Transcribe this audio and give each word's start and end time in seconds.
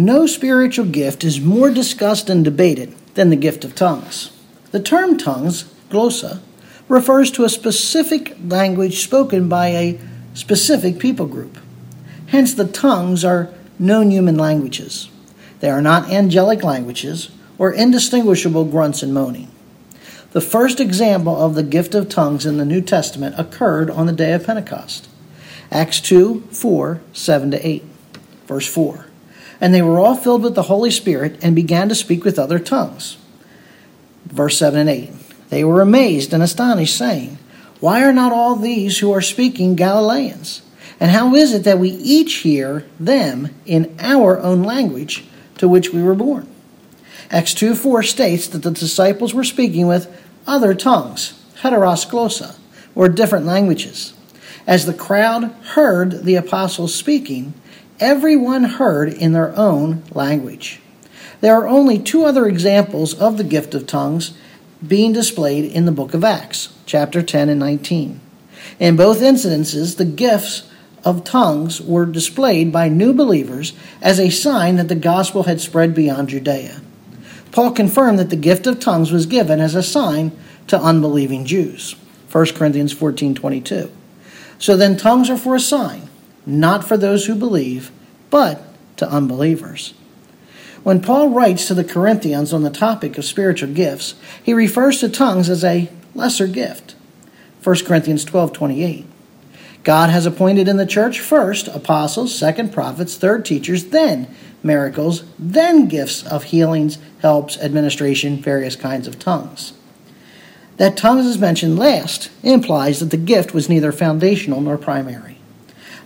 No 0.00 0.26
spiritual 0.26 0.86
gift 0.86 1.24
is 1.24 1.42
more 1.42 1.68
discussed 1.68 2.30
and 2.30 2.42
debated 2.42 2.94
than 3.16 3.28
the 3.28 3.36
gift 3.36 3.66
of 3.66 3.74
tongues. 3.74 4.32
The 4.70 4.80
term 4.80 5.18
tongues, 5.18 5.64
glossa, 5.90 6.40
refers 6.88 7.30
to 7.32 7.44
a 7.44 7.50
specific 7.50 8.34
language 8.42 9.02
spoken 9.02 9.46
by 9.46 9.66
a 9.68 10.00
specific 10.32 10.98
people 10.98 11.26
group. 11.26 11.58
Hence, 12.28 12.54
the 12.54 12.66
tongues 12.66 13.26
are 13.26 13.52
known 13.78 14.10
human 14.10 14.38
languages. 14.38 15.10
They 15.60 15.68
are 15.68 15.82
not 15.82 16.10
angelic 16.10 16.64
languages 16.64 17.30
or 17.58 17.70
indistinguishable 17.70 18.64
grunts 18.64 19.02
and 19.02 19.12
moaning. 19.12 19.50
The 20.32 20.40
first 20.40 20.80
example 20.80 21.36
of 21.36 21.54
the 21.54 21.62
gift 21.62 21.94
of 21.94 22.08
tongues 22.08 22.46
in 22.46 22.56
the 22.56 22.64
New 22.64 22.80
Testament 22.80 23.34
occurred 23.38 23.90
on 23.90 24.06
the 24.06 24.14
day 24.14 24.32
of 24.32 24.46
Pentecost. 24.46 25.10
Acts 25.70 26.00
2 26.00 26.48
4, 26.52 27.02
7 27.12 27.50
to 27.50 27.66
8. 27.66 27.84
Verse 28.46 28.66
4. 28.66 29.04
And 29.60 29.74
they 29.74 29.82
were 29.82 29.98
all 29.98 30.14
filled 30.14 30.42
with 30.42 30.54
the 30.54 30.64
Holy 30.64 30.90
Spirit 30.90 31.38
and 31.42 31.54
began 31.54 31.88
to 31.88 31.94
speak 31.94 32.24
with 32.24 32.38
other 32.38 32.58
tongues. 32.58 33.18
Verse 34.26 34.56
7 34.56 34.80
and 34.80 34.90
8. 34.90 35.10
They 35.50 35.64
were 35.64 35.82
amazed 35.82 36.32
and 36.32 36.42
astonished, 36.42 36.96
saying, 36.96 37.38
Why 37.80 38.02
are 38.04 38.12
not 38.12 38.32
all 38.32 38.56
these 38.56 38.98
who 38.98 39.12
are 39.12 39.20
speaking 39.20 39.74
Galileans? 39.74 40.62
And 41.00 41.10
how 41.10 41.34
is 41.34 41.52
it 41.52 41.64
that 41.64 41.78
we 41.78 41.90
each 41.90 42.34
hear 42.36 42.86
them 42.98 43.54
in 43.66 43.94
our 43.98 44.38
own 44.38 44.62
language 44.62 45.24
to 45.58 45.68
which 45.68 45.92
we 45.92 46.02
were 46.02 46.14
born? 46.14 46.46
Acts 47.30 47.54
2 47.54 47.74
4 47.74 48.02
states 48.02 48.46
that 48.48 48.62
the 48.62 48.70
disciples 48.70 49.34
were 49.34 49.44
speaking 49.44 49.86
with 49.86 50.08
other 50.46 50.74
tongues, 50.74 51.40
heteros 51.62 52.08
glossa, 52.08 52.56
or 52.94 53.08
different 53.08 53.46
languages. 53.46 54.12
As 54.66 54.86
the 54.86 54.94
crowd 54.94 55.44
heard 55.74 56.24
the 56.24 56.36
apostles 56.36 56.94
speaking, 56.94 57.54
everyone 58.00 58.64
heard 58.64 59.12
in 59.12 59.32
their 59.32 59.56
own 59.56 60.02
language. 60.12 60.80
There 61.40 61.54
are 61.54 61.68
only 61.68 61.98
two 61.98 62.24
other 62.24 62.46
examples 62.46 63.14
of 63.14 63.36
the 63.36 63.44
gift 63.44 63.74
of 63.74 63.86
tongues 63.86 64.32
being 64.86 65.12
displayed 65.12 65.70
in 65.70 65.84
the 65.84 65.92
book 65.92 66.14
of 66.14 66.24
Acts, 66.24 66.70
chapter 66.86 67.22
10 67.22 67.50
and 67.50 67.60
19. 67.60 68.20
In 68.78 68.96
both 68.96 69.20
incidences, 69.20 69.96
the 69.96 70.04
gifts 70.06 70.70
of 71.04 71.24
tongues 71.24 71.80
were 71.80 72.06
displayed 72.06 72.72
by 72.72 72.88
new 72.88 73.12
believers 73.12 73.74
as 74.02 74.18
a 74.18 74.30
sign 74.30 74.76
that 74.76 74.88
the 74.88 74.94
gospel 74.94 75.44
had 75.44 75.60
spread 75.60 75.94
beyond 75.94 76.28
Judea. 76.28 76.80
Paul 77.52 77.72
confirmed 77.72 78.18
that 78.18 78.30
the 78.30 78.36
gift 78.36 78.66
of 78.66 78.80
tongues 78.80 79.10
was 79.10 79.26
given 79.26 79.60
as 79.60 79.74
a 79.74 79.82
sign 79.82 80.32
to 80.68 80.80
unbelieving 80.80 81.44
Jews. 81.44 81.96
1 82.30 82.54
Corinthians 82.54 82.94
14:22. 82.94 83.90
So 84.58 84.76
then 84.76 84.96
tongues 84.96 85.30
are 85.30 85.38
for 85.38 85.56
a 85.56 85.60
sign, 85.60 86.09
not 86.50 86.84
for 86.84 86.96
those 86.96 87.26
who 87.26 87.34
believe, 87.34 87.90
but 88.30 88.62
to 88.96 89.08
unbelievers. 89.08 89.94
When 90.82 91.02
Paul 91.02 91.28
writes 91.28 91.66
to 91.66 91.74
the 91.74 91.84
Corinthians 91.84 92.52
on 92.52 92.62
the 92.62 92.70
topic 92.70 93.18
of 93.18 93.24
spiritual 93.24 93.72
gifts, 93.72 94.14
he 94.42 94.54
refers 94.54 95.00
to 95.00 95.08
tongues 95.08 95.50
as 95.50 95.62
a 95.62 95.90
lesser 96.14 96.46
gift. 96.46 96.94
1 97.62 97.84
Corinthians 97.84 98.24
12:28. 98.24 99.04
God 99.82 100.10
has 100.10 100.26
appointed 100.26 100.68
in 100.68 100.76
the 100.76 100.86
church 100.86 101.20
first 101.20 101.68
apostles, 101.68 102.34
second 102.34 102.72
prophets, 102.72 103.16
third 103.16 103.44
teachers, 103.44 103.86
then 103.86 104.26
miracles, 104.62 105.24
then 105.38 105.86
gifts 105.86 106.22
of 106.22 106.44
healings, 106.44 106.98
helps, 107.20 107.58
administration, 107.58 108.42
various 108.42 108.76
kinds 108.76 109.06
of 109.06 109.18
tongues. 109.18 109.72
That 110.76 110.96
tongues 110.96 111.26
is 111.26 111.38
mentioned 111.38 111.78
last 111.78 112.30
implies 112.42 113.00
that 113.00 113.10
the 113.10 113.16
gift 113.18 113.52
was 113.52 113.68
neither 113.68 113.92
foundational 113.92 114.60
nor 114.62 114.78
primary. 114.78 115.39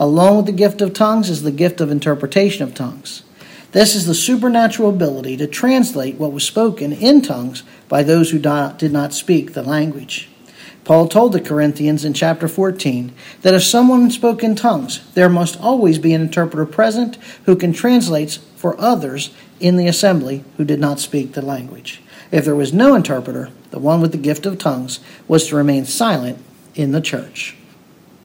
Along 0.00 0.38
with 0.38 0.46
the 0.46 0.52
gift 0.52 0.80
of 0.80 0.94
tongues 0.94 1.28
is 1.28 1.42
the 1.42 1.52
gift 1.52 1.78
of 1.78 1.90
interpretation 1.90 2.62
of 2.62 2.74
tongues. 2.74 3.22
This 3.72 3.94
is 3.94 4.06
the 4.06 4.14
supernatural 4.14 4.88
ability 4.88 5.36
to 5.36 5.46
translate 5.46 6.16
what 6.16 6.32
was 6.32 6.42
spoken 6.42 6.90
in 6.94 7.20
tongues 7.20 7.64
by 7.86 8.02
those 8.02 8.30
who 8.30 8.38
did 8.38 8.92
not 8.92 9.12
speak 9.12 9.52
the 9.52 9.62
language. 9.62 10.30
Paul 10.84 11.06
told 11.06 11.32
the 11.32 11.40
Corinthians 11.40 12.02
in 12.02 12.14
chapter 12.14 12.48
14 12.48 13.12
that 13.42 13.52
if 13.52 13.62
someone 13.62 14.10
spoke 14.10 14.42
in 14.42 14.56
tongues, 14.56 15.06
there 15.12 15.28
must 15.28 15.60
always 15.60 15.98
be 15.98 16.14
an 16.14 16.22
interpreter 16.22 16.64
present 16.64 17.16
who 17.44 17.54
can 17.54 17.74
translate 17.74 18.38
for 18.56 18.80
others 18.80 19.30
in 19.60 19.76
the 19.76 19.86
assembly 19.86 20.44
who 20.56 20.64
did 20.64 20.80
not 20.80 20.98
speak 20.98 21.34
the 21.34 21.42
language. 21.42 22.00
If 22.32 22.46
there 22.46 22.56
was 22.56 22.72
no 22.72 22.94
interpreter, 22.94 23.50
the 23.70 23.78
one 23.78 24.00
with 24.00 24.12
the 24.12 24.18
gift 24.18 24.46
of 24.46 24.58
tongues 24.58 25.00
was 25.28 25.48
to 25.48 25.56
remain 25.56 25.84
silent 25.84 26.42
in 26.74 26.92
the 26.92 27.02
church. 27.02 27.54